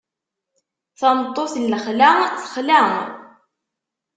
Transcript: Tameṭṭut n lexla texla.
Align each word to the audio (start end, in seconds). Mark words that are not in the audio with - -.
Tameṭṭut 0.99 1.53
n 1.57 1.63
lexla 1.73 2.09
texla. 2.39 2.81